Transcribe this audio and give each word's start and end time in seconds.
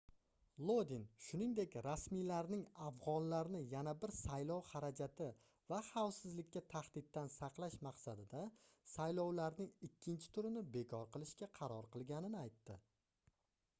lodin 0.67 1.01
shuningdek 1.23 1.75
rasmiylarning 1.85 2.61
afgʻonlarni 2.85 3.59
yana 3.73 3.91
bir 4.05 4.13
saylov 4.19 4.63
xarajati 4.69 5.27
va 5.73 5.81
xavfsizlikka 5.89 6.63
tahdiddan 6.75 7.29
saqlash 7.35 7.75
maqsadida 7.89 8.41
saylovlarning 8.95 9.69
ikkinchi 9.89 10.31
turini 10.39 10.63
bekor 10.79 11.05
qilishga 11.17 11.51
qaror 11.61 11.91
qilganini 11.97 12.41
aytdi 12.45 12.79